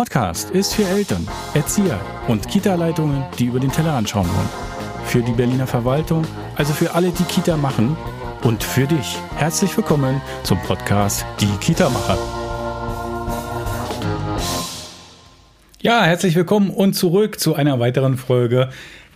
[0.00, 4.48] Podcast ist für Eltern, Erzieher und Kita-Leitungen, die über den Teller anschauen wollen.
[5.06, 6.24] Für die Berliner Verwaltung,
[6.54, 7.96] also für alle, die Kita machen
[8.44, 9.18] und für dich.
[9.34, 12.16] Herzlich willkommen zum Podcast Die Kita-Macher.
[15.80, 18.70] Ja, herzlich willkommen und zurück zu einer weiteren Folge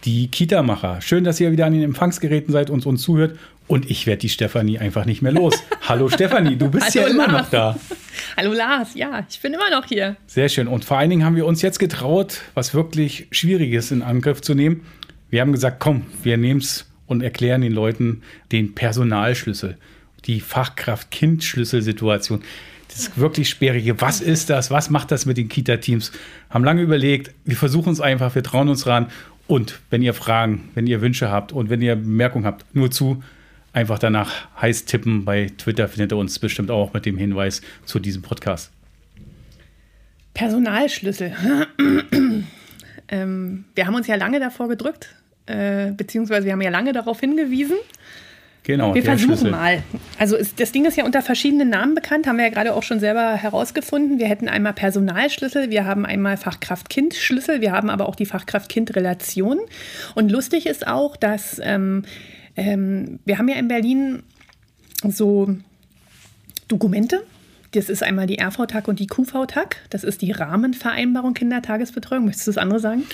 [0.05, 1.01] Die Kita-Macher.
[1.01, 3.39] Schön, dass ihr wieder an den Empfangsgeräten seid und uns zuhört.
[3.73, 5.55] Und ich werde die Stefanie einfach nicht mehr los.
[5.89, 7.45] Hallo Stefanie, du bist Hallo ja immer Lars.
[7.45, 7.81] noch da.
[8.37, 10.17] Hallo Lars, ja, ich bin immer noch hier.
[10.27, 10.69] Sehr schön.
[10.69, 14.55] Und vor allen Dingen haben wir uns jetzt getraut, was wirklich Schwieriges in Angriff zu
[14.55, 14.83] nehmen.
[15.31, 18.21] Wir haben gesagt, komm, wir nehmen es und erklären den Leuten
[18.53, 19.79] den Personalschlüssel,
[20.27, 22.43] die Fachkraft-Kind-Schlüsselsituation.
[22.89, 24.03] Das wirklich Sperrige.
[24.03, 24.71] Was ist das?
[24.71, 26.13] Was macht das mit den Kita-Teams?
[26.51, 27.31] Haben lange überlegt.
[27.47, 28.35] Wir versuchen es einfach.
[28.35, 29.07] Wir trauen uns ran.
[29.47, 33.23] Und wenn ihr Fragen, wenn ihr Wünsche habt und wenn ihr Bemerkungen habt, nur zu.
[33.73, 35.25] Einfach danach heiß tippen.
[35.25, 38.71] Bei Twitter findet ihr uns bestimmt auch mit dem Hinweis zu diesem Podcast.
[40.35, 41.35] Personalschlüssel.
[43.09, 45.15] ähm, wir haben uns ja lange davor gedrückt,
[45.47, 47.77] äh, beziehungsweise wir haben ja lange darauf hingewiesen.
[48.65, 49.51] Genau, Wir versuchen Schlüssel.
[49.51, 49.83] mal.
[50.19, 52.85] Also ist, das Ding ist ja unter verschiedenen Namen bekannt, haben wir ja gerade auch
[52.85, 54.21] schon selber herausgefunden.
[54.21, 59.59] Wir hätten einmal Personalschlüssel, wir haben einmal Fachkraft-Kind-Schlüssel, wir haben aber auch die Fachkraft-Kind-Relation.
[60.15, 62.05] Und lustig ist auch, dass ähm,
[62.57, 64.23] ähm, wir haben ja in Berlin
[65.09, 65.55] so
[66.69, 67.25] Dokumente.
[67.73, 69.79] Das ist einmal die RV-Tag und die QV-Tag.
[69.89, 72.27] Das ist die Rahmenvereinbarung Kindertagesbetreuung.
[72.27, 73.05] Möchtest du das andere sagen?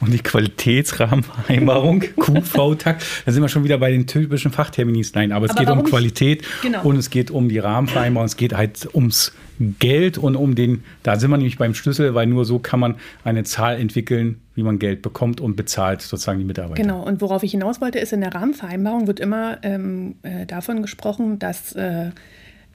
[0.00, 5.14] Und die Qualitätsrahmenvereinbarung, QV-Tag, da sind wir schon wieder bei den typischen Fachterminis.
[5.14, 6.82] Nein, aber es Aber geht um Qualität Genau.
[6.84, 9.32] und es geht um die Rahmenvereinbarung, es geht halt ums
[9.80, 12.94] Geld und um den, da sind wir nämlich beim Schlüssel, weil nur so kann man
[13.24, 16.80] eine Zahl entwickeln, wie man Geld bekommt und bezahlt sozusagen die Mitarbeiter.
[16.80, 20.82] Genau, und worauf ich hinaus wollte, ist, in der Rahmenvereinbarung wird immer ähm, äh, davon
[20.82, 22.10] gesprochen, dass äh,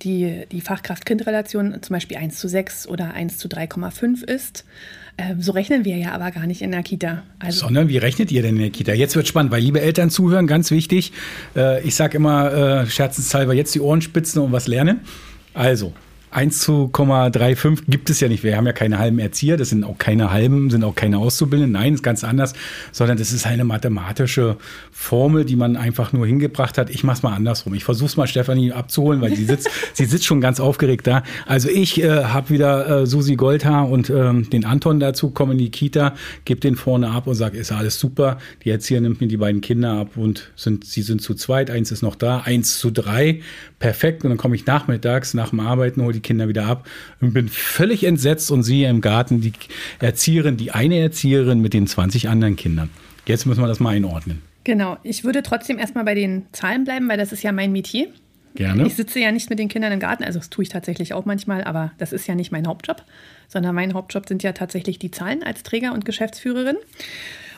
[0.04, 4.66] die, die Fachkraft-Kind-Relation zum Beispiel 1 zu 6 oder 1 zu 3,5 ist.
[5.18, 7.24] Ähm, so rechnen wir ja aber gar nicht in der Kita.
[7.40, 8.94] Also, Sondern wie rechnet ihr denn in der Kita?
[8.94, 11.14] Jetzt wird spannend, weil liebe Eltern zuhören, ganz wichtig.
[11.56, 15.02] Äh, ich sage immer äh, scherzenshalber jetzt die Ohren spitzen und was lernen.
[15.54, 15.94] Also
[16.34, 18.44] 1 zu 0,35 gibt es ja nicht.
[18.44, 21.74] Wir haben ja keine halben Erzieher, das sind auch keine halben, sind auch keine Auszubildenden.
[21.74, 22.54] Nein, ist ganz anders,
[22.92, 24.58] sondern das ist eine mathematische
[24.92, 26.90] Formel, die man einfach nur hingebracht hat.
[26.90, 27.74] Ich mache es mal andersrum.
[27.76, 31.24] Ich versuche es mal Stefanie abzuholen, weil sie sitzt, sie sitzt schon ganz aufgeregt da.
[31.46, 35.60] Also ich äh, habe wieder äh, Susi Goldhaar und ähm, den Anton dazu, komme in
[35.60, 36.16] die Kita,
[36.46, 38.40] gebe den vorne ab und sage, ist alles super.
[38.64, 41.92] Die Erzieher nimmt mir die beiden Kinder ab und sind, sie sind zu zweit, eins
[41.92, 43.42] ist noch da, eins zu drei,
[43.78, 44.24] perfekt.
[44.24, 46.88] Und dann komme ich nachmittags nach dem Arbeiten, hole die Kinder wieder ab
[47.22, 49.54] und bin völlig entsetzt und sehe im Garten die
[50.00, 52.90] Erzieherin, die eine Erzieherin mit den 20 anderen Kindern.
[53.26, 54.42] Jetzt müssen wir das mal einordnen.
[54.64, 58.08] genau, ich würde trotzdem erstmal bei den Zahlen bleiben, weil das ist ja mein Metier.
[58.56, 58.86] Gerne.
[58.86, 61.26] Ich sitze ja nicht mit den Kindern im Garten, also das tue ich tatsächlich auch
[61.26, 63.04] manchmal, aber das ist ja nicht mein Hauptjob,
[63.48, 66.78] sondern mein Hauptjob sind ja tatsächlich die Zahlen als Träger und Geschäftsführerin.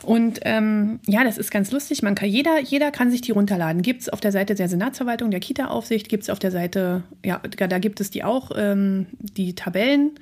[0.06, 2.00] Und ähm, ja, das ist ganz lustig.
[2.04, 3.82] Man kann, jeder, jeder kann sich die runterladen.
[3.82, 7.38] Gibt es auf der Seite der Senatsverwaltung, der Kita-Aufsicht, gibt es auf der Seite, ja,
[7.38, 10.12] da gibt es die auch, ähm, die Tabellen,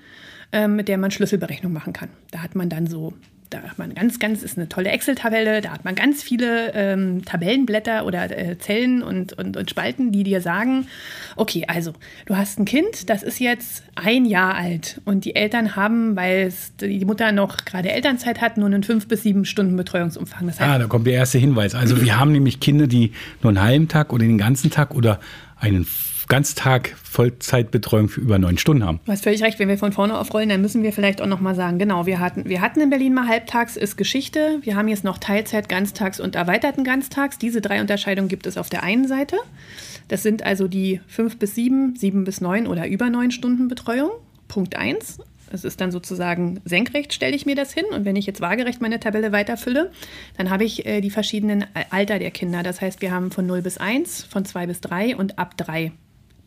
[0.53, 2.09] ähm, mit der man Schlüsselberechnung machen kann.
[2.31, 3.13] Da hat man dann so,
[3.55, 7.25] da hat man ganz, ganz, ist eine tolle Excel-Tabelle, da hat man ganz viele ähm,
[7.25, 10.89] Tabellenblätter oder äh, Zellen und, und, und Spalten, die dir sagen,
[11.37, 11.93] okay, also
[12.27, 16.53] du hast ein Kind, das ist jetzt ein Jahr alt und die Eltern haben, weil
[16.81, 20.47] die Mutter noch gerade Elternzeit hat, nur einen fünf bis sieben Stunden Betreuungsumfang.
[20.47, 21.75] Das heißt, Ah, da kommt der erste Hinweis.
[21.75, 25.21] Also wir haben nämlich Kinder, die nur einen halben Tag oder den ganzen Tag oder
[25.61, 25.87] einen
[26.29, 29.01] Ganztag Vollzeitbetreuung für über neun Stunden haben.
[29.05, 31.41] Du hast völlig recht, wenn wir von vorne aufrollen, dann müssen wir vielleicht auch noch
[31.41, 34.59] mal sagen, genau, wir hatten, wir hatten in Berlin mal halbtags, ist Geschichte.
[34.63, 37.39] Wir haben jetzt noch Teilzeit, Ganztags und erweiterten Ganztags.
[37.39, 39.37] Diese drei Unterscheidungen gibt es auf der einen Seite.
[40.09, 44.11] Das sind also die fünf bis sieben, sieben bis neun oder über neun Stunden Betreuung.
[44.49, 45.19] Punkt eins.
[45.51, 47.85] Das ist dann sozusagen senkrecht, stelle ich mir das hin.
[47.93, 49.93] Und wenn ich jetzt waagerecht meine Tabelle weiterfülle,
[50.37, 52.63] dann habe ich äh, die verschiedenen Alter der Kinder.
[52.63, 55.93] Das heißt, wir haben von 0 bis 1, von 2 bis 3 und ab 3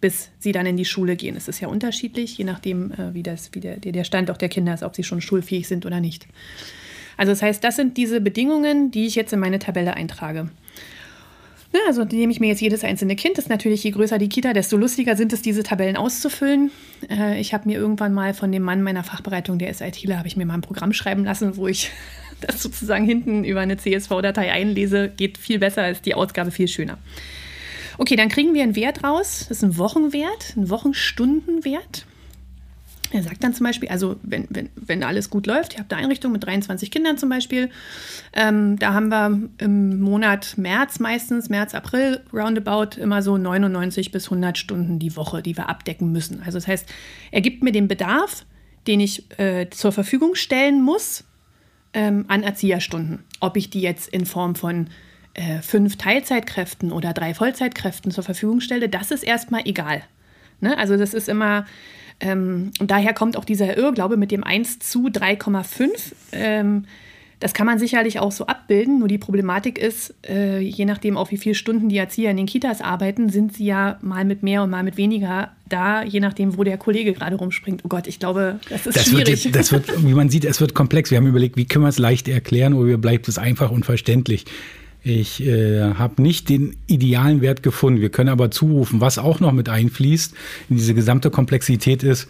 [0.02, 1.36] bis sie dann in die Schule gehen.
[1.36, 4.50] Es ist ja unterschiedlich, je nachdem, äh, wie, das, wie der, der Stand auch der
[4.50, 6.28] Kinder ist, ob sie schon schulfähig sind oder nicht.
[7.18, 10.50] Also das heißt, das sind diese Bedingungen, die ich jetzt in meine Tabelle eintrage.
[11.74, 13.38] Ja, also nehme ich mir jetzt jedes einzelne Kind.
[13.38, 16.72] Das ist natürlich, je größer die Kita, desto lustiger sind es, diese Tabellen auszufüllen.
[17.10, 20.28] Äh, ich habe mir irgendwann mal von dem Mann meiner Fachbereitung, der ist ITler, habe
[20.28, 21.92] ich mir mal ein Programm schreiben lassen, wo ich
[22.42, 25.12] das sozusagen hinten über eine CSV-Datei einlese.
[25.16, 27.00] Geht viel besser, als die Ausgabe viel schöner.
[27.98, 29.46] Okay, dann kriegen wir einen Wert raus.
[29.48, 32.06] Das ist ein Wochenwert, ein Wochenstundenwert.
[33.12, 36.04] Er sagt dann zum Beispiel, also wenn, wenn, wenn alles gut läuft, ihr habt eine
[36.04, 37.70] Einrichtung mit 23 Kindern zum Beispiel,
[38.34, 44.26] ähm, da haben wir im Monat März meistens, März, April, roundabout, immer so 99 bis
[44.26, 46.42] 100 Stunden die Woche, die wir abdecken müssen.
[46.44, 46.90] Also das heißt,
[47.32, 48.46] er gibt mir den Bedarf,
[48.88, 51.24] den ich äh, zur Verfügung stellen muss
[51.94, 53.24] ähm, an Erzieherstunden.
[53.40, 54.90] Ob ich die jetzt in Form von
[55.38, 60.02] äh, fünf Teilzeitkräften oder drei Vollzeitkräften zur Verfügung stelle, das ist erstmal egal.
[60.62, 60.78] Ne?
[60.78, 61.66] Also das ist immer,
[62.20, 66.14] ähm, und daher kommt auch dieser Irrglaube mit dem 1 zu 3,5.
[66.32, 66.86] Ähm,
[67.40, 71.30] das kann man sicherlich auch so abbilden, nur die Problematik ist, äh, je nachdem auch
[71.30, 74.64] wie viele Stunden die Erzieher in den Kitas arbeiten, sind sie ja mal mit mehr
[74.64, 77.82] und mal mit weniger da, je nachdem, wo der Kollege gerade rumspringt.
[77.86, 79.46] Oh Gott, ich glaube, das ist das schwierig.
[79.46, 81.12] Wird, das wird, wie man sieht, es wird komplex.
[81.12, 83.86] Wir haben überlegt, wie können wir es leicht erklären oder wie bleibt es einfach und
[83.86, 84.46] verständlich.
[85.04, 88.02] Ich äh, habe nicht den idealen Wert gefunden.
[88.02, 90.34] Wir können aber zurufen, was auch noch mit einfließt
[90.70, 92.28] in diese gesamte Komplexität ist,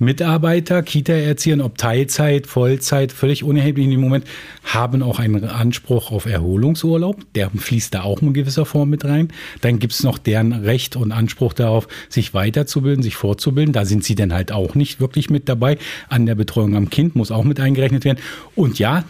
[0.00, 4.24] Mitarbeiter, Kita-Erziehern, ob Teilzeit, Vollzeit, völlig unerheblich in dem Moment,
[4.64, 7.18] haben auch einen Anspruch auf Erholungsurlaub.
[7.34, 9.28] Der fließt da auch in gewisser Form mit rein.
[9.60, 13.74] Dann gibt es noch deren Recht und Anspruch darauf, sich weiterzubilden, sich fortzubilden.
[13.74, 15.76] Da sind sie dann halt auch nicht wirklich mit dabei.
[16.08, 18.20] An der Betreuung am Kind muss auch mit eingerechnet werden.
[18.54, 19.04] Und ja,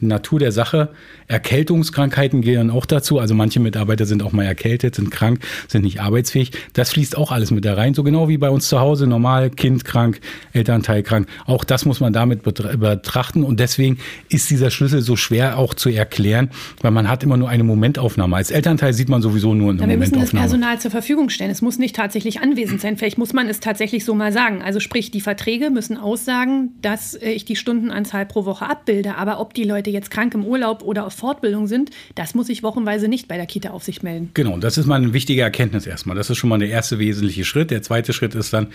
[0.00, 0.90] Natur der Sache,
[1.26, 3.18] Erkältungskrankheiten gehören auch dazu.
[3.18, 6.52] Also manche Mitarbeiter sind auch mal erkältet, sind krank, sind nicht arbeitsfähig.
[6.72, 7.94] Das fließt auch alles mit da rein.
[7.94, 10.19] So genau wie bei uns zu Hause, normal, Kind krank,
[10.52, 11.28] Elternteil krank.
[11.46, 15.88] Auch das muss man damit betrachten und deswegen ist dieser Schlüssel so schwer auch zu
[15.88, 16.50] erklären,
[16.80, 18.36] weil man hat immer nur eine Momentaufnahme.
[18.36, 20.12] Als Elternteil sieht man sowieso nur eine ja, wir Momentaufnahme.
[20.12, 21.50] Wir müssen das Personal zur Verfügung stellen.
[21.50, 22.96] Es muss nicht tatsächlich anwesend sein.
[22.96, 24.62] Vielleicht muss man es tatsächlich so mal sagen.
[24.62, 29.16] Also sprich, die Verträge müssen aussagen, dass äh, ich die Stundenanzahl pro Woche abbilde.
[29.16, 32.62] Aber ob die Leute jetzt krank im Urlaub oder auf Fortbildung sind, das muss ich
[32.62, 34.30] wochenweise nicht bei der Kita-Aufsicht melden.
[34.34, 36.16] Genau, das ist mal eine wichtige Erkenntnis erstmal.
[36.16, 37.70] Das ist schon mal der erste wesentliche Schritt.
[37.70, 38.68] Der zweite Schritt ist dann,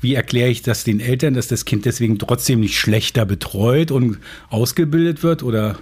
[0.00, 4.18] wie erkläre ich das den Eltern, dass das Kind deswegen trotzdem nicht schlechter betreut und
[4.48, 5.78] ausgebildet wird oder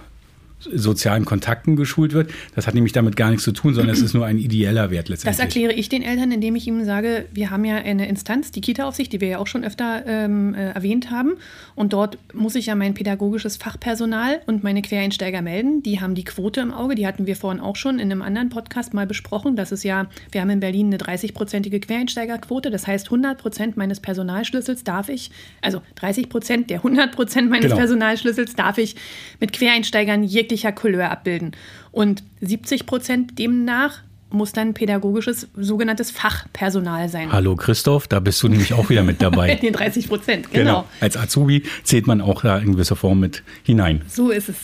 [0.59, 2.31] sozialen Kontakten geschult wird.
[2.55, 5.07] Das hat nämlich damit gar nichts zu tun, sondern es ist nur ein ideeller Wert
[5.07, 5.37] letztendlich.
[5.37, 8.61] Das erkläre ich den Eltern, indem ich ihnen sage, wir haben ja eine Instanz, die
[8.61, 11.33] Kita-Aufsicht, die wir ja auch schon öfter ähm, äh, erwähnt haben.
[11.75, 15.83] Und dort muss ich ja mein pädagogisches Fachpersonal und meine Quereinsteiger melden.
[15.83, 18.49] Die haben die Quote im Auge, die hatten wir vorhin auch schon in einem anderen
[18.49, 19.55] Podcast mal besprochen.
[19.55, 22.71] Das ist ja, wir haben in Berlin eine 30-prozentige Quereinsteigerquote.
[22.71, 25.29] Das heißt, 100 Prozent meines Personalschlüssels darf ich,
[25.61, 27.77] also 30 Prozent der 100 Prozent meines genau.
[27.77, 28.95] Personalschlüssels darf ich
[29.39, 31.51] mit Quereinsteigern jegliche jeglicher Couleur abbilden.
[31.91, 33.99] Und 70 Prozent demnach
[34.29, 37.31] muss dann pädagogisches sogenanntes Fachpersonal sein.
[37.31, 39.55] Hallo Christoph, da bist du nämlich auch wieder mit dabei.
[39.61, 40.81] Den 30 Prozent, genau.
[40.81, 40.85] genau.
[40.99, 44.01] Als Azubi zählt man auch da in gewisser Form mit hinein.
[44.07, 44.55] So ist es.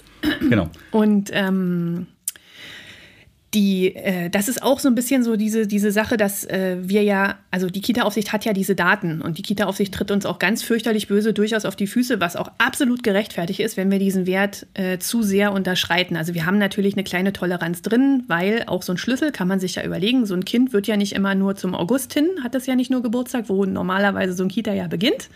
[0.50, 0.70] Genau.
[0.92, 2.08] Und ähm,
[3.54, 7.04] die, äh, das ist auch so ein bisschen so diese, diese Sache, dass äh, wir
[7.04, 10.64] ja, also die Kita-Aufsicht hat ja diese Daten und die Kita-Aufsicht tritt uns auch ganz
[10.64, 14.66] fürchterlich böse durchaus auf die Füße, was auch absolut gerechtfertigt ist, wenn wir diesen Wert
[14.74, 16.18] äh, zu sehr unterschreiten.
[16.18, 19.60] Also wir haben natürlich eine kleine Toleranz drin, weil auch so ein Schlüssel kann man
[19.60, 22.56] sich ja überlegen, so ein Kind wird ja nicht immer nur zum August hin, hat
[22.56, 25.30] das ja nicht nur Geburtstag, wo normalerweise so ein Kita ja beginnt,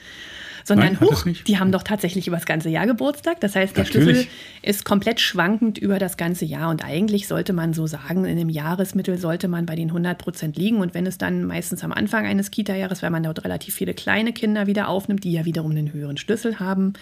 [0.63, 3.39] sondern Nein, hoch, die haben doch tatsächlich über das ganze Jahr Geburtstag.
[3.42, 4.18] Das heißt, der Natürlich.
[4.18, 4.31] Schlüssel
[4.62, 8.50] ist komplett schwankend über das ganze Jahr und eigentlich sollte man so sagen, in einem
[8.50, 12.25] Jahresmittel sollte man bei den 100 Prozent liegen und wenn es dann meistens am Anfang
[12.25, 15.94] eines Kita-Jahres, weil man dort relativ viele kleine Kinder wieder aufnimmt, die ja wiederum einen
[15.94, 16.94] höheren Schlüssel haben,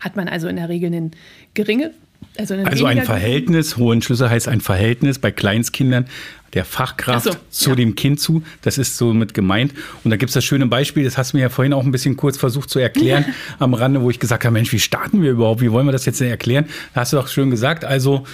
[0.00, 1.10] hat man also in der Regel einen
[1.54, 1.92] geringe
[2.38, 6.06] also, also ein Verhältnis, hohen Schlüssel heißt ein Verhältnis bei Kleinstkindern
[6.54, 7.76] der Fachkraft so, zu ja.
[7.76, 8.42] dem Kind zu.
[8.62, 9.72] Das ist so mit gemeint.
[10.02, 11.92] Und da gibt es das schöne Beispiel, das hast du mir ja vorhin auch ein
[11.92, 13.24] bisschen kurz versucht zu erklären
[13.58, 15.60] am Rande, wo ich gesagt habe, Mensch, wie starten wir überhaupt?
[15.60, 16.66] Wie wollen wir das jetzt erklären?
[16.94, 18.24] Da hast du doch schön gesagt, also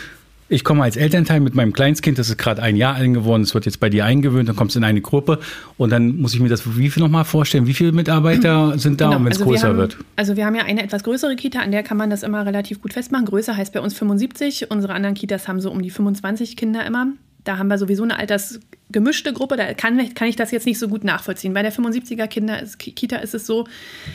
[0.48, 3.54] ich komme als Elternteil mit meinem Kleinstkind, das ist gerade ein Jahr alt geworden, es
[3.54, 5.40] wird jetzt bei dir eingewöhnt, dann kommst du in eine Gruppe
[5.76, 9.10] und dann muss ich mir das wie viel nochmal vorstellen, wie viele Mitarbeiter sind da,
[9.10, 9.96] genau, wenn es also größer haben, wird?
[10.16, 12.80] Also wir haben ja eine etwas größere Kita, an der kann man das immer relativ
[12.80, 13.26] gut festmachen.
[13.26, 17.08] Größer heißt bei uns 75, unsere anderen Kitas haben so um die 25 Kinder immer.
[17.46, 20.88] Da haben wir sowieso eine altersgemischte Gruppe, da kann, kann ich das jetzt nicht so
[20.88, 21.54] gut nachvollziehen.
[21.54, 23.68] Bei der 75er Kinder ist, Kita ist es so,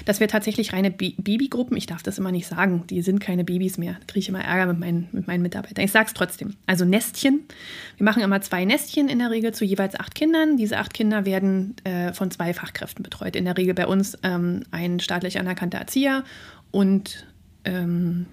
[0.04, 3.78] dass wir tatsächlich reine Babygruppen, ich darf das immer nicht sagen, die sind keine Babys
[3.78, 3.94] mehr.
[3.94, 5.86] Da kriege ich immer Ärger mit meinen, mit meinen Mitarbeitern.
[5.86, 6.56] Ich sage es trotzdem.
[6.66, 7.40] Also Nestchen.
[7.96, 10.58] Wir machen immer zwei Nestchen in der Regel zu jeweils acht Kindern.
[10.58, 13.38] Diese acht Kinder werden äh, von zwei Fachkräften betreut.
[13.38, 16.26] In der Regel bei uns ähm, ein staatlich anerkannter Erzieher
[16.72, 17.26] und
[17.64, 18.26] ähm,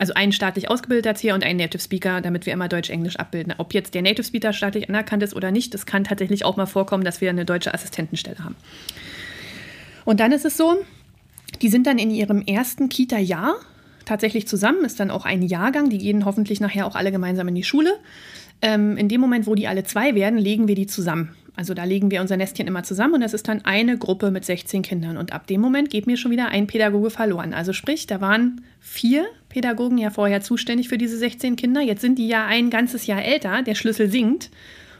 [0.00, 3.52] also ein staatlich ausgebildeter Erzieher und ein Native Speaker, damit wir immer Deutsch-Englisch abbilden.
[3.58, 6.64] Ob jetzt der Native Speaker staatlich anerkannt ist oder nicht, das kann tatsächlich auch mal
[6.64, 8.56] vorkommen, dass wir eine deutsche Assistentenstelle haben.
[10.06, 10.78] Und dann ist es so,
[11.60, 13.56] die sind dann in ihrem ersten Kita-Jahr
[14.06, 17.54] tatsächlich zusammen, ist dann auch ein Jahrgang, die gehen hoffentlich nachher auch alle gemeinsam in
[17.54, 17.92] die Schule.
[18.62, 21.36] Ähm, in dem Moment, wo die alle zwei werden, legen wir die zusammen.
[21.56, 24.46] Also da legen wir unser Nestchen immer zusammen und das ist dann eine Gruppe mit
[24.46, 25.18] 16 Kindern.
[25.18, 27.52] Und ab dem Moment geht mir schon wieder ein Pädagoge verloren.
[27.52, 31.82] Also sprich, da waren vier Pädagogen ja vorher zuständig für diese 16 Kinder.
[31.82, 34.50] Jetzt sind die ja ein ganzes Jahr älter, der Schlüssel sinkt.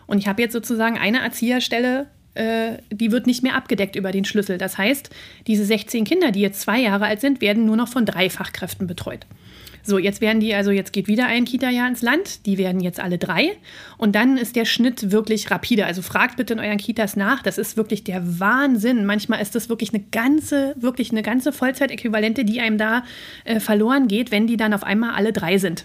[0.07, 4.25] Und ich habe jetzt sozusagen eine Erzieherstelle äh, die wird nicht mehr abgedeckt über den
[4.25, 4.57] Schlüssel.
[4.57, 5.11] Das heißt,
[5.47, 8.87] diese 16 Kinder, die jetzt zwei Jahre alt sind, werden nur noch von drei Fachkräften
[8.87, 9.26] betreut.
[9.82, 13.00] So, jetzt werden die, also jetzt geht wieder ein Kita-Jahr ins Land, die werden jetzt
[13.00, 13.52] alle drei
[13.96, 15.87] und dann ist der Schnitt wirklich rapide.
[15.87, 19.06] Also fragt bitte in euren Kitas nach, das ist wirklich der Wahnsinn.
[19.06, 23.04] Manchmal ist das wirklich eine ganze, wirklich eine ganze Vollzeitäquivalente, die einem da
[23.44, 25.84] äh, verloren geht, wenn die dann auf einmal alle drei sind.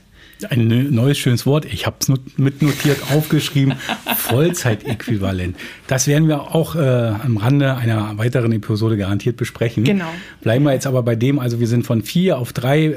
[0.49, 1.65] Ein neues schönes Wort.
[1.65, 3.75] Ich habe es mitnotiert, aufgeschrieben.
[4.17, 5.55] Vollzeitäquivalent.
[5.87, 9.85] Das werden wir auch äh, am Rande einer weiteren Episode garantiert besprechen.
[9.85, 10.09] Genau.
[10.41, 12.95] Bleiben wir jetzt aber bei dem, also wir sind von vier auf drei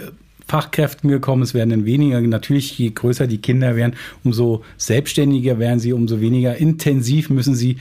[0.49, 1.43] Fachkräften gekommen.
[1.43, 2.21] Es werden dann weniger.
[2.21, 7.77] Natürlich, je größer die Kinder werden, umso selbstständiger werden sie, umso weniger intensiv müssen sie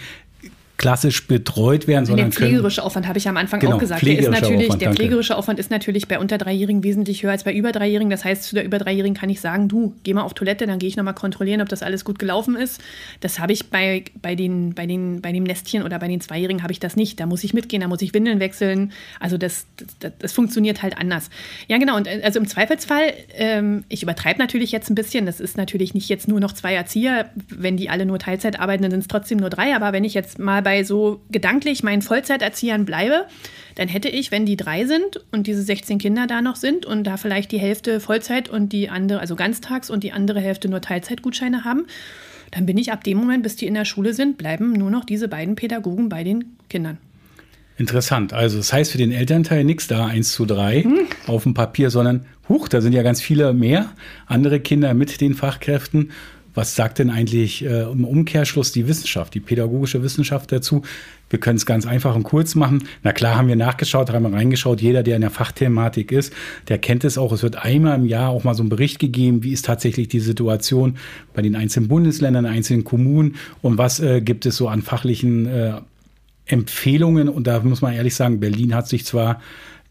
[0.77, 2.29] klassisch betreut werden, sondern.
[2.29, 4.05] Der pflegerische Aufwand habe ich am Anfang genau, auch gesagt.
[4.05, 7.43] Der, ist natürlich, Aufwand, der pflegerische Aufwand ist natürlich bei unter Dreijährigen wesentlich höher als
[7.43, 8.11] bei über Dreijährigen.
[8.11, 10.77] Das heißt, zu der über Dreijährigen kann ich sagen, du, geh mal auf Toilette, dann
[10.77, 12.79] gehe ich nochmal kontrollieren, ob das alles gut gelaufen ist.
[13.21, 16.61] Das habe ich bei, bei, den, bei, den, bei dem Nestchen oder bei den Zweijährigen
[16.61, 17.19] habe ich das nicht.
[17.19, 18.91] Da muss ich mitgehen, da muss ich Windeln wechseln.
[19.19, 19.65] Also das,
[19.99, 21.31] das, das funktioniert halt anders.
[21.67, 21.97] Ja, genau.
[21.97, 25.25] Und äh, also im Zweifelsfall, ähm, ich übertreibe natürlich jetzt ein bisschen.
[25.25, 27.31] Das ist natürlich nicht jetzt nur noch zwei Erzieher.
[27.49, 29.75] Wenn die alle nur Teilzeit arbeiten, dann sind es trotzdem nur drei.
[29.75, 33.25] Aber wenn ich jetzt mal bei so gedanklich meinen Vollzeiterziehern bleibe,
[33.75, 37.05] dann hätte ich, wenn die drei sind und diese 16 Kinder da noch sind und
[37.05, 40.81] da vielleicht die Hälfte Vollzeit und die andere, also ganztags und die andere Hälfte nur
[40.81, 41.85] Teilzeitgutscheine haben,
[42.51, 45.05] dann bin ich ab dem Moment, bis die in der Schule sind, bleiben nur noch
[45.05, 46.97] diese beiden Pädagogen bei den Kindern.
[47.77, 48.33] Interessant.
[48.33, 50.99] Also das heißt für den Elternteil nichts da, 1 zu 3 hm.
[51.27, 53.93] auf dem Papier, sondern huch, da sind ja ganz viele mehr
[54.25, 56.11] andere Kinder mit den Fachkräften
[56.57, 60.81] was sagt denn eigentlich äh, im Umkehrschluss die Wissenschaft, die pädagogische Wissenschaft dazu?
[61.29, 62.87] Wir können es ganz einfach und kurz machen.
[63.03, 64.81] Na klar haben wir nachgeschaut, haben wir reingeschaut.
[64.81, 66.33] Jeder, der in der Fachthematik ist,
[66.67, 67.31] der kennt es auch.
[67.31, 70.19] Es wird einmal im Jahr auch mal so ein Bericht gegeben, wie ist tatsächlich die
[70.19, 70.97] Situation
[71.35, 75.73] bei den einzelnen Bundesländern, einzelnen Kommunen und was äh, gibt es so an fachlichen äh,
[76.47, 77.29] Empfehlungen.
[77.29, 79.41] Und da muss man ehrlich sagen, Berlin hat sich zwar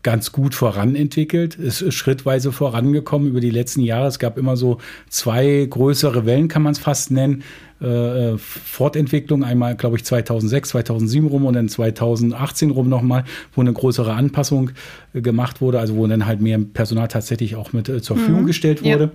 [0.07, 4.07] ganz gut voranentwickelt, ist schrittweise vorangekommen über die letzten Jahre.
[4.07, 7.43] Es gab immer so zwei größere Wellen, kann man es fast nennen.
[7.81, 13.63] Äh, äh Fortentwicklung, einmal glaube ich 2006, 2007 rum und dann 2018 rum nochmal, wo
[13.63, 14.71] eine größere Anpassung
[15.13, 18.43] äh, gemacht wurde, also wo dann halt mehr Personal tatsächlich auch mit äh, zur Verfügung
[18.43, 18.47] mhm.
[18.47, 19.05] gestellt wurde.
[19.07, 19.11] Ja.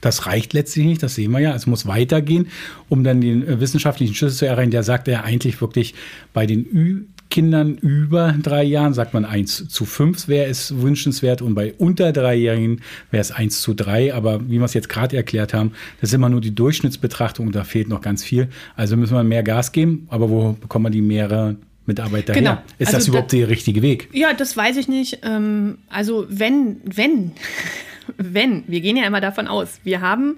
[0.00, 1.54] Das reicht letztlich nicht, das sehen wir ja.
[1.54, 2.48] Es muss weitergehen,
[2.88, 4.70] um dann den wissenschaftlichen Schlüssel zu erreichen.
[4.70, 5.94] Der sagt ja eigentlich wirklich
[6.32, 7.02] bei den Ü
[7.32, 12.12] Kindern über drei Jahren sagt man 1 zu 5 wäre es wünschenswert und bei unter
[12.12, 14.12] Dreijährigen wäre es 1 zu 3.
[14.12, 15.72] Aber wie wir es jetzt gerade erklärt haben,
[16.02, 18.48] das ist immer nur die Durchschnittsbetrachtung und da fehlt noch ganz viel.
[18.76, 20.06] Also müssen wir mehr Gas geben.
[20.10, 22.50] Aber wo bekommen wir die mehrere Mitarbeiter genau.
[22.50, 22.62] her?
[22.78, 24.10] Ist also das überhaupt das, der richtige Weg?
[24.12, 25.20] Ja, das weiß ich nicht.
[25.22, 27.32] Ähm, also wenn, wenn,
[28.18, 30.36] wenn, wir gehen ja immer davon aus, wir haben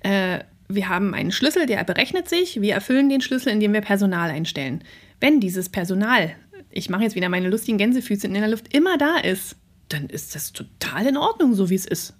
[0.00, 2.60] äh, wir haben einen Schlüssel, der berechnet sich.
[2.60, 4.82] Wir erfüllen den Schlüssel, indem wir Personal einstellen.
[5.20, 6.34] Wenn dieses Personal,
[6.70, 9.56] ich mache jetzt wieder meine lustigen Gänsefüße in der Luft, immer da ist,
[9.88, 12.14] dann ist das total in Ordnung, so wie es ist.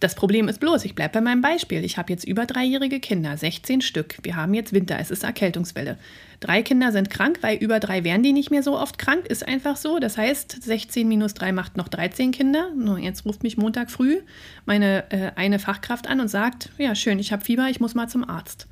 [0.00, 1.84] Das Problem ist bloß, ich bleibe bei meinem Beispiel.
[1.84, 4.16] Ich habe jetzt über dreijährige Kinder, 16 Stück.
[4.22, 5.98] Wir haben jetzt Winter, es ist Erkältungswelle.
[6.40, 9.46] Drei Kinder sind krank, weil über drei wären die nicht mehr so oft krank, ist
[9.46, 10.00] einfach so.
[10.00, 12.70] Das heißt, 16 minus 3 macht noch 13 Kinder.
[13.00, 14.18] Jetzt ruft mich Montag früh
[14.66, 18.08] meine äh, eine Fachkraft an und sagt, ja schön, ich habe Fieber, ich muss mal
[18.08, 18.66] zum Arzt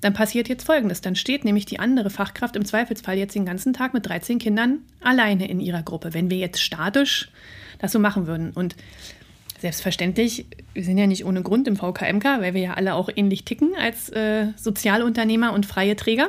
[0.00, 1.00] dann passiert jetzt Folgendes.
[1.00, 4.78] Dann steht nämlich die andere Fachkraft im Zweifelsfall jetzt den ganzen Tag mit 13 Kindern
[5.00, 7.30] alleine in ihrer Gruppe, wenn wir jetzt statisch
[7.78, 8.50] das so machen würden.
[8.50, 8.76] Und
[9.58, 13.44] selbstverständlich, wir sind ja nicht ohne Grund im VKMK, weil wir ja alle auch ähnlich
[13.44, 16.28] ticken als äh, Sozialunternehmer und freie Träger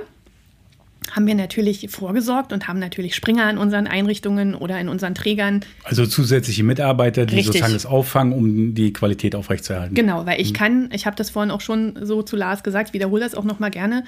[1.11, 5.61] haben wir natürlich vorgesorgt und haben natürlich Springer an unseren Einrichtungen oder in unseren Trägern.
[5.83, 7.53] Also zusätzliche Mitarbeiter, die Richtig.
[7.53, 9.95] sozusagen das auffangen, um die Qualität aufrechtzuerhalten.
[9.95, 10.55] Genau, weil ich mhm.
[10.55, 13.59] kann, ich habe das vorhin auch schon so zu Lars gesagt, wiederhole das auch noch
[13.59, 14.03] mal gerne.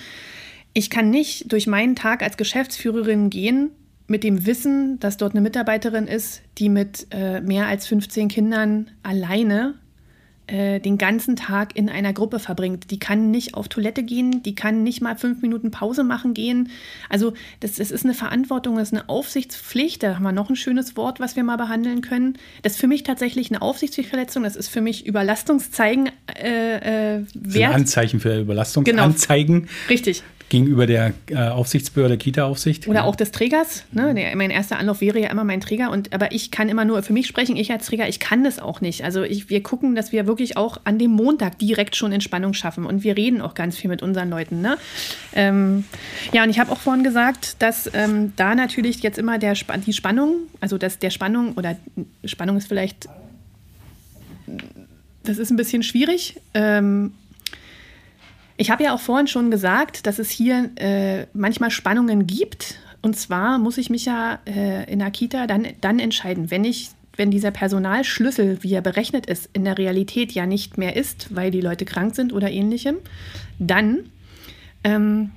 [0.74, 3.72] Ich kann nicht durch meinen Tag als Geschäftsführerin gehen
[4.08, 8.92] mit dem Wissen, dass dort eine Mitarbeiterin ist, die mit äh, mehr als 15 Kindern
[9.04, 9.76] alleine
[10.48, 12.92] äh, den ganzen Tag in einer Gruppe verbringt.
[12.92, 16.70] Die kann nicht auf Toilette gehen, die kann nicht mal fünf Minuten Pause machen gehen.
[17.10, 20.04] Also das, das ist eine Verantwortung, das ist eine Aufsichtspflicht.
[20.04, 22.38] Da haben wir noch ein schönes Wort, was wir mal behandeln können.
[22.64, 24.44] Das ist für mich tatsächlich eine Aufsichtspflichtverletzung.
[24.44, 27.74] Das ist für mich Überlastungszeigen äh, äh, wert.
[27.74, 29.62] Ein Anzeichen für Überlastungsanzeigen.
[29.62, 29.72] Genau.
[29.90, 32.88] Richtig gegenüber der äh, Aufsichtsbehörde, Kita-Aufsicht.
[32.88, 33.86] Oder auch des Trägers.
[33.94, 34.14] Ne?
[34.14, 35.90] Der, mein erster Anlauf wäre ja immer mein Träger.
[35.90, 38.60] Und, aber ich kann immer nur für mich sprechen, ich als Träger, ich kann das
[38.60, 39.06] auch nicht.
[39.06, 42.86] Also ich, wir gucken, dass wir wirklich auch an dem Montag direkt schon Entspannung schaffen.
[42.86, 44.62] Und wir reden auch ganz viel mit unseren Leuten.
[44.62, 44.78] Ne?
[45.34, 45.86] Ähm,
[46.34, 49.56] ja, und ich habe auch vorhin gesagt, dass ähm, da natürlich jetzt immer der,
[49.86, 51.78] die Spannung, also dass der Spannung, oder
[52.26, 53.08] Spannung ist vielleicht,
[55.24, 56.42] das ist ein bisschen schwierig.
[56.54, 57.14] Ähm,
[58.62, 62.76] Ich habe ja auch vorhin schon gesagt, dass es hier äh, manchmal Spannungen gibt.
[63.02, 66.92] Und zwar muss ich mich ja äh, in der Kita dann, dann entscheiden, wenn ich
[67.18, 71.50] wenn dieser Personalschlüssel, wie er berechnet ist, in der Realität ja nicht mehr ist, weil
[71.50, 72.98] die Leute krank sind oder ähnlichem,
[73.58, 74.12] dann
[74.84, 75.32] ähm,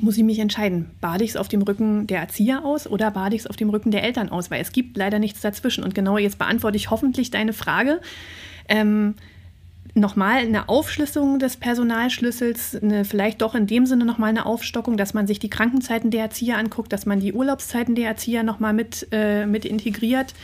[0.00, 3.36] muss ich mich entscheiden, bade ich es auf dem Rücken der Erzieher aus oder bade
[3.36, 5.84] ich es auf dem Rücken der Eltern aus, weil es gibt leider nichts dazwischen.
[5.84, 8.00] Und genau jetzt beantworte ich hoffentlich deine Frage.
[8.66, 9.14] Ähm,
[9.94, 15.14] nochmal eine Aufschlüsselung des Personalschlüssels, eine, vielleicht doch in dem Sinne nochmal eine Aufstockung, dass
[15.14, 19.08] man sich die Krankenzeiten der Erzieher anguckt, dass man die Urlaubszeiten der Erzieher nochmal mit,
[19.12, 20.34] äh, mit integriert.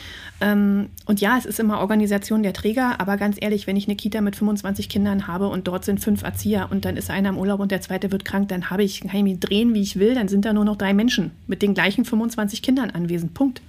[0.41, 3.97] Ähm, und ja, es ist immer Organisation der Träger, aber ganz ehrlich, wenn ich eine
[3.97, 7.39] Kita mit 25 Kindern habe und dort sind fünf Erzieher und dann ist einer im
[7.39, 9.99] Urlaub und der zweite wird krank, dann habe ich, kann ich mich drehen, wie ich
[9.99, 13.35] will, dann sind da nur noch drei Menschen mit den gleichen 25 Kindern anwesend.
[13.35, 13.63] Punkt.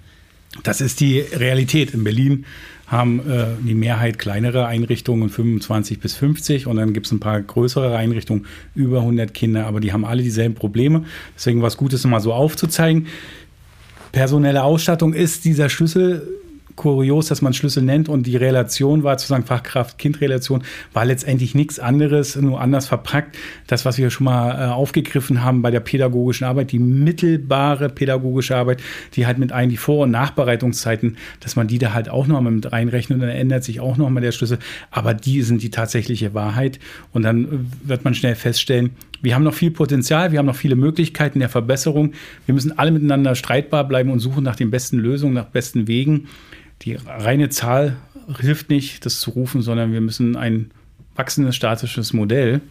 [0.64, 1.94] Das ist die Realität.
[1.94, 2.46] In Berlin
[2.88, 6.68] haben äh, die Mehrheit kleinere Einrichtungen, 25 bis 50.
[6.68, 8.46] Und dann gibt es ein paar größere Einrichtungen,
[8.76, 9.68] über 100 Kinder.
[9.68, 11.04] Aber die haben alle dieselben Probleme.
[11.36, 13.08] Deswegen war es gut, es mal so aufzuzeigen.
[14.12, 16.28] Personelle Ausstattung ist dieser Schlüssel
[16.78, 22.38] kurios, dass man Schlüssel nennt und die Relation war, sozusagen Fachkraft-Kind-Relation, war letztendlich nichts anderes,
[22.38, 23.38] nur anders verpackt.
[23.66, 28.56] Das, was wir schon mal äh, aufgegriffen haben bei der pädagogischen Arbeit, die mittelbare pädagogische
[28.56, 28.82] Arbeit,
[29.16, 32.40] die halt mit ein, die Vor- und Nachbereitungszeiten, dass man die da halt auch noch
[32.40, 34.60] mal mit reinrechnet und dann ändert sich auch noch mal der Schlüssel.
[34.92, 36.80] Aber die sind die tatsächliche Wahrheit
[37.12, 38.92] und dann äh, wird man schnell feststellen,
[39.22, 42.14] wir haben noch viel Potenzial, wir haben noch viele Möglichkeiten der Verbesserung.
[42.46, 46.28] Wir müssen alle miteinander streitbar bleiben und suchen nach den besten Lösungen, nach besten Wegen
[46.82, 47.98] die reine Zahl
[48.40, 50.72] hilft nicht, das zu rufen, sondern wir müssen ein
[51.16, 52.62] wachsendes statisches Modell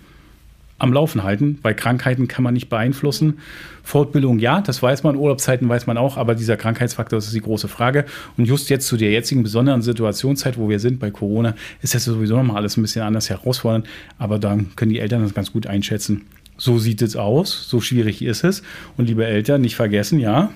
[0.78, 3.38] am Laufen halten, weil Krankheiten kann man nicht beeinflussen.
[3.82, 7.68] Fortbildung ja, das weiß man, Urlaubszeiten weiß man auch, aber dieser Krankheitsfaktor ist die große
[7.68, 8.04] Frage.
[8.36, 12.04] Und just jetzt zu der jetzigen besonderen Situationszeit, wo wir sind bei Corona, ist das
[12.04, 13.86] sowieso nochmal alles ein bisschen anders herausfordernd,
[14.18, 16.26] aber dann können die Eltern das ganz gut einschätzen.
[16.58, 18.62] So sieht es aus, so schwierig ist es.
[18.96, 20.50] Und liebe Eltern, nicht vergessen, ja,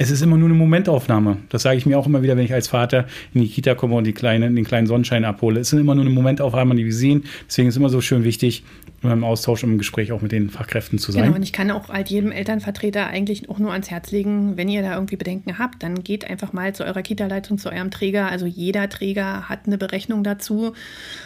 [0.00, 1.36] es ist immer nur eine Momentaufnahme.
[1.50, 3.04] Das sage ich mir auch immer wieder, wenn ich als Vater
[3.34, 5.60] in die Kita komme und die kleine, den kleinen Sonnenschein abhole.
[5.60, 7.24] Es sind immer nur eine Momentaufnahme, die wir sehen.
[7.46, 8.64] Deswegen ist es immer so schön wichtig,
[9.02, 11.24] im Austausch und im Gespräch auch mit den Fachkräften zu sein.
[11.24, 14.70] Genau, und ich kann auch halt jedem Elternvertreter eigentlich auch nur ans Herz legen, wenn
[14.70, 18.30] ihr da irgendwie Bedenken habt, dann geht einfach mal zu eurer Kita-Leitung, zu eurem Träger.
[18.30, 20.72] Also jeder Träger hat eine Berechnung dazu.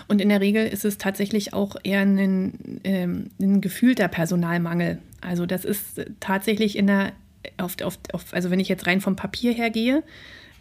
[0.08, 4.98] Und in der Regel ist es tatsächlich auch eher ein, ähm, ein gefühlter Personalmangel.
[5.20, 7.12] Also das ist tatsächlich in der
[7.56, 10.02] auf, auf, auf, also wenn ich jetzt rein vom Papier her gehe,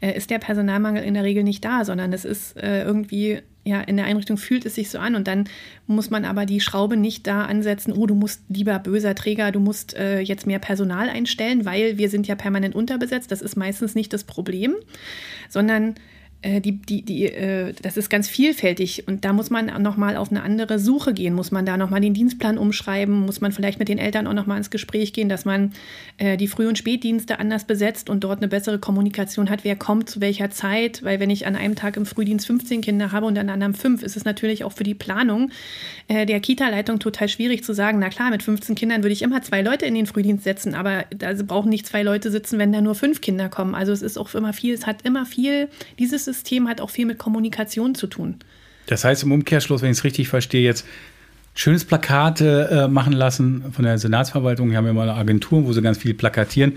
[0.04, 3.82] äh, ist der Personalmangel in der Regel nicht da, sondern es ist äh, irgendwie, ja,
[3.82, 5.46] in der Einrichtung fühlt es sich so an und dann
[5.88, 9.62] muss man aber die Schraube nicht da ansetzen, oh, du musst lieber böser Träger, du
[9.62, 13.32] musst äh, jetzt mehr Personal einstellen, weil wir sind ja permanent unterbesetzt.
[13.32, 14.76] Das ist meistens nicht das Problem,
[15.48, 15.96] sondern
[16.44, 20.44] die, die, die, äh, das ist ganz vielfältig und da muss man nochmal auf eine
[20.44, 21.34] andere Suche gehen.
[21.34, 23.22] Muss man da nochmal den Dienstplan umschreiben?
[23.22, 25.72] Muss man vielleicht mit den Eltern auch nochmal ins Gespräch gehen, dass man
[26.18, 30.10] äh, die Früh- und Spätdienste anders besetzt und dort eine bessere Kommunikation hat, wer kommt
[30.10, 31.02] zu welcher Zeit?
[31.04, 34.04] Weil wenn ich an einem Tag im Frühdienst 15 Kinder habe und an einem fünf,
[34.04, 35.50] ist es natürlich auch für die Planung
[36.10, 39.42] äh, der Kita-Leitung total schwierig zu sagen, na klar, mit 15 Kindern würde ich immer
[39.44, 42.82] zwei Leute in den Frühdienst setzen, aber da brauchen nicht zwei Leute sitzen, wenn da
[42.82, 43.76] nur fünf Kinder kommen.
[43.76, 47.06] Also es ist auch immer viel, es hat immer viel, dieses System hat auch viel
[47.06, 48.40] mit Kommunikation zu tun.
[48.88, 50.86] Das heißt im Umkehrschluss, wenn ich es richtig verstehe, jetzt
[51.56, 54.72] schönes Plakate äh, machen lassen von der Senatsverwaltung.
[54.72, 56.74] Wir haben ja mal eine Agentur, wo sie ganz viel plakatieren.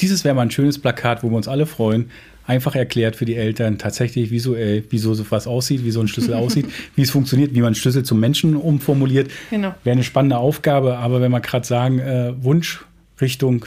[0.00, 2.10] Dieses wäre mal ein schönes Plakat, wo wir uns alle freuen.
[2.46, 6.34] Einfach erklärt für die Eltern tatsächlich visuell, wie so was aussieht, wie so ein Schlüssel
[6.34, 9.30] aussieht, wie es funktioniert, wie man Schlüssel zum Menschen umformuliert.
[9.50, 9.74] Genau.
[9.84, 12.84] Wäre eine spannende Aufgabe, aber wenn wir gerade sagen, äh, Wunsch
[13.20, 13.66] Richtung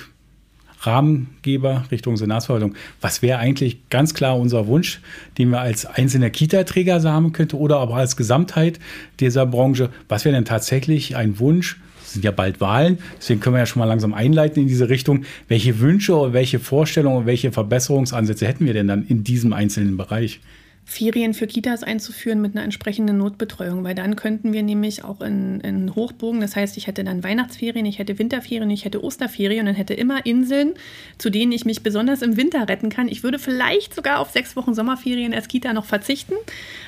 [0.81, 2.75] Rahmengeber Richtung Senatsverwaltung.
[3.01, 5.01] Was wäre eigentlich ganz klar unser Wunsch,
[5.37, 8.79] den wir als einzelner Kita-Träger sagen könnten oder aber als Gesamtheit
[9.19, 9.89] dieser Branche?
[10.07, 11.79] Was wäre denn tatsächlich ein Wunsch?
[12.03, 14.87] Es sind ja bald Wahlen, deswegen können wir ja schon mal langsam einleiten in diese
[14.87, 15.25] Richtung.
[15.49, 20.39] Welche Wünsche oder welche Vorstellungen, welche Verbesserungsansätze hätten wir denn dann in diesem einzelnen Bereich?
[20.89, 25.59] Ferien für Kitas einzuführen mit einer entsprechenden Notbetreuung, weil dann könnten wir nämlich auch in,
[25.59, 29.65] in Hochbogen, das heißt, ich hätte dann Weihnachtsferien, ich hätte Winterferien, ich hätte Osterferien und
[29.65, 30.75] dann hätte immer Inseln,
[31.17, 33.09] zu denen ich mich besonders im Winter retten kann.
[33.09, 36.35] Ich würde vielleicht sogar auf sechs Wochen Sommerferien als Kita noch verzichten.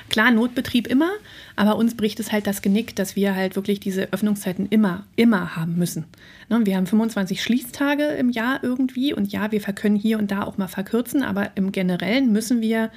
[0.08, 1.10] Klar, Notbetrieb immer,
[1.54, 5.56] aber uns bricht es halt das Genick, dass wir halt wirklich diese Öffnungszeiten immer, immer
[5.56, 6.06] haben müssen.
[6.48, 10.44] Ne, wir haben 25 Schließtage im Jahr irgendwie und ja, wir können hier und da
[10.44, 12.90] auch mal verkürzen, aber im Generellen müssen wir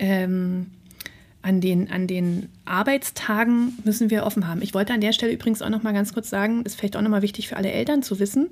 [0.00, 0.66] ähm,
[1.42, 4.60] an den, an den Arbeitstagen müssen wir offen haben.
[4.60, 7.02] Ich wollte an der Stelle übrigens auch noch mal ganz kurz sagen, ist vielleicht auch
[7.02, 8.48] noch mal wichtig für alle Eltern zu wissen,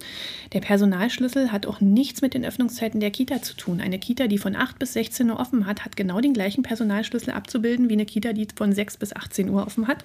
[0.54, 3.80] der Personalschlüssel hat auch nichts mit den Öffnungszeiten der Kita zu tun.
[3.80, 7.34] Eine Kita, die von 8 bis 16 Uhr offen hat, hat genau den gleichen Personalschlüssel
[7.34, 10.04] abzubilden wie eine Kita, die von 6 bis 18 Uhr offen hat.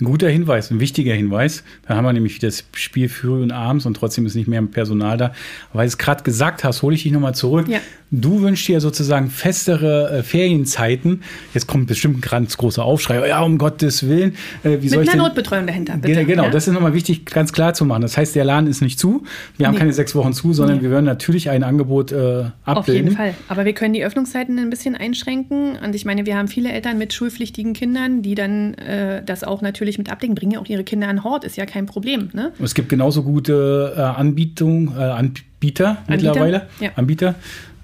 [0.00, 1.64] Ein guter Hinweis, ein wichtiger Hinweis.
[1.86, 4.62] Da haben wir nämlich wieder das Spiel früh und abends und trotzdem ist nicht mehr
[4.62, 5.32] Personal da.
[5.72, 7.66] Weil du es gerade gesagt hast, hole ich dich nochmal zurück.
[7.68, 7.80] Ja.
[8.10, 11.22] Du wünschst dir sozusagen festere äh, Ferienzeiten.
[11.52, 13.28] Jetzt kommt bestimmt ein ganz großer Aufschrei.
[13.28, 14.36] Ja, um Gottes Willen.
[14.62, 15.24] Äh, wie Mit soll ich einer?
[15.24, 15.96] Notbetreuung dahinter.
[15.96, 16.24] Bitte.
[16.24, 16.50] Genau, ja?
[16.50, 18.02] das ist nochmal wichtig, ganz klar zu machen.
[18.02, 19.24] Das heißt, der Laden ist nicht zu.
[19.56, 19.80] Wir haben nee.
[19.80, 20.84] keine sechs Wochen zu, sondern nee.
[20.84, 22.52] wir werden natürlich ein Angebot äh, abbilden.
[22.64, 23.34] Auf jeden Fall.
[23.48, 25.76] Aber wir können die Öffnungszeiten ein bisschen einschränken.
[25.84, 29.60] Und ich meine, wir haben viele Eltern mit schulpflichtigen Kindern, die dann äh, das auch
[29.60, 30.34] natürlich mit abdecken.
[30.34, 32.28] Bringen ja auch ihre Kinder an Hort, ist ja kein Problem.
[32.34, 32.52] Ne?
[32.62, 36.66] Es gibt genauso gute äh, Anbietung, äh, Anbieter, Anbieter mittlerweile.
[36.80, 36.90] Ja.
[36.96, 37.36] Anbieter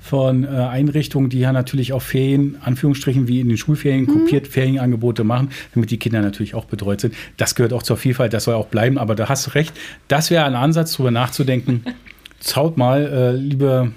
[0.04, 4.08] von äh, Einrichtungen, die ja natürlich auch Ferien, Anführungsstrichen wie in den Schulferien, mhm.
[4.08, 7.14] kopiert Ferienangebote machen, damit die Kinder natürlich auch betreut sind.
[7.38, 9.72] Das gehört auch zur Vielfalt, das soll auch bleiben, aber da hast du recht.
[10.08, 11.84] Das wäre ein Ansatz, darüber nachzudenken.
[12.40, 13.92] Zaut mal, äh, liebe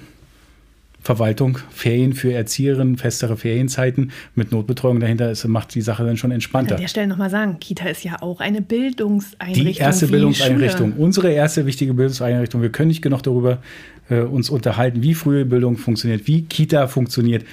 [1.01, 6.31] Verwaltung, Ferien für Erzieherinnen, festere Ferienzeiten mit Notbetreuung dahinter, ist, macht die Sache dann schon
[6.31, 6.75] entspannter.
[6.75, 9.73] An der Stelle nochmal sagen, Kita ist ja auch eine Bildungseinrichtung.
[9.73, 12.62] Die erste Bildungseinrichtung, unsere erste wichtige Bildungseinrichtung.
[12.62, 13.60] Wir können nicht genug darüber
[14.10, 17.45] äh, uns unterhalten, wie frühe Bildung funktioniert, wie Kita funktioniert.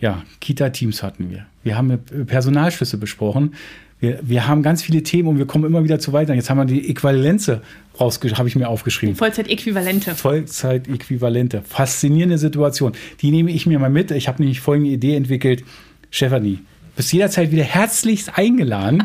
[0.00, 1.46] Ja, Kita-Teams hatten wir.
[1.62, 3.54] Wir haben Personalschlüsse besprochen.
[4.02, 6.34] Wir, wir haben ganz viele Themen und wir kommen immer wieder zu weiter.
[6.34, 7.62] Jetzt haben wir die Äquivalenze
[8.00, 9.14] habe ich mir aufgeschrieben.
[9.14, 10.16] Die Vollzeitäquivalente.
[10.16, 11.62] Vollzeitäquivalente.
[11.62, 12.94] Faszinierende Situation.
[13.20, 14.10] Die nehme ich mir mal mit.
[14.10, 15.62] Ich habe nämlich folgende Idee entwickelt.
[16.10, 16.58] Stefanie,
[16.96, 19.04] bist jederzeit wieder herzlichst eingeladen.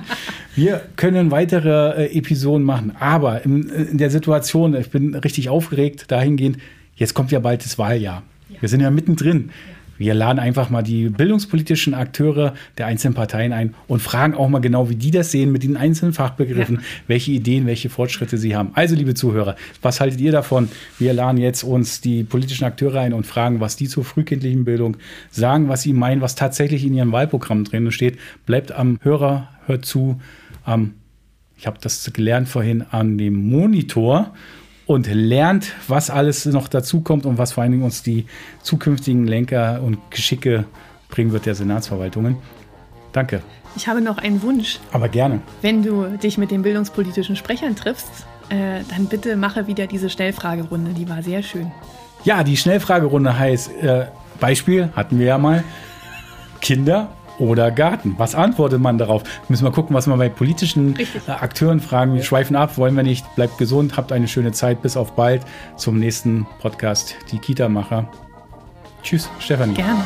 [0.56, 2.96] Wir können weitere äh, Episoden machen.
[3.00, 6.58] Aber in, in, der Situation, ich bin richtig aufgeregt dahingehend,
[6.96, 8.24] jetzt kommt ja bald das Wahljahr.
[8.50, 8.62] Ja.
[8.62, 9.50] Wir sind ja mittendrin.
[9.50, 9.77] Ja.
[9.98, 14.60] Wir laden einfach mal die bildungspolitischen Akteure der einzelnen Parteien ein und fragen auch mal
[14.60, 16.82] genau, wie die das sehen mit den einzelnen Fachbegriffen, ja.
[17.08, 18.72] welche Ideen, welche Fortschritte sie haben.
[18.74, 20.70] Also, liebe Zuhörer, was haltet ihr davon?
[21.00, 24.98] Wir laden jetzt uns die politischen Akteure ein und fragen, was die zur frühkindlichen Bildung
[25.32, 28.18] sagen, was sie meinen, was tatsächlich in ihrem Wahlprogramm drin steht.
[28.46, 30.20] Bleibt am Hörer, hört zu,
[30.64, 30.94] am,
[31.58, 34.34] ich habe das gelernt vorhin, an dem Monitor
[34.88, 38.26] und lernt, was alles noch dazukommt und was vor allen Dingen uns die
[38.64, 40.66] zukünftigen Lenker und Geschicke
[41.10, 42.38] bringen wird der Senatsverwaltungen.
[43.12, 43.42] Danke.
[43.76, 44.80] Ich habe noch einen Wunsch.
[44.92, 45.42] Aber gerne.
[45.62, 50.94] Wenn du dich mit den bildungspolitischen Sprechern triffst, äh, dann bitte mache wieder diese Schnellfragerunde.
[50.94, 51.72] Die war sehr schön.
[52.24, 54.06] Ja, die Schnellfragerunde heißt, äh,
[54.40, 55.64] Beispiel hatten wir ja mal,
[56.62, 58.16] Kinder oder Garten?
[58.18, 59.24] Was antwortet man darauf?
[59.50, 61.28] Müssen wir gucken, was wir bei politischen Richtig.
[61.28, 62.14] Akteuren fragen.
[62.14, 63.26] Wir schweifen ab, wollen wir nicht.
[63.36, 64.82] Bleibt gesund, habt eine schöne Zeit.
[64.82, 65.44] Bis auf bald
[65.76, 68.10] zum nächsten Podcast, die Kita-Macher.
[69.04, 69.76] Tschüss, Stefanie.
[69.76, 70.04] Gerne.